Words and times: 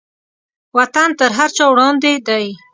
وطن 0.77 1.09
تر 1.19 1.29
هر 1.37 1.49
چا 1.57 1.65
وړاندې 1.71 2.11
دی. 2.27 2.45